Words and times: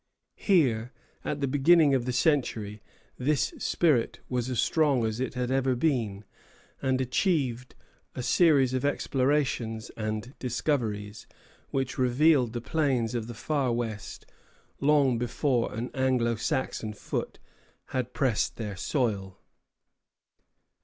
Here, 0.39 0.91
at 1.23 1.41
the 1.41 1.47
beginning 1.47 1.93
of 1.93 2.05
the 2.05 2.11
century, 2.11 2.81
this 3.19 3.53
spirit 3.59 4.19
was 4.29 4.49
as 4.49 4.59
strong 4.59 5.05
as 5.05 5.19
it 5.19 5.35
had 5.35 5.51
ever 5.51 5.75
been, 5.75 6.25
and 6.81 6.99
achieved 6.99 7.75
a 8.15 8.23
series 8.23 8.73
of 8.73 8.83
explorations 8.83 9.91
and 9.95 10.33
discoveries 10.39 11.27
which 11.69 11.99
revealed 11.99 12.53
the 12.53 12.61
plains 12.61 13.13
of 13.13 13.27
the 13.27 13.35
Far 13.35 13.71
West 13.71 14.25
long 14.79 15.19
before 15.19 15.71
an 15.71 15.91
Anglo 15.93 16.33
Saxon 16.35 16.93
foot 16.93 17.37
had 17.89 18.11
pressed 18.11 18.55
their 18.55 18.75
soil. 18.75 19.37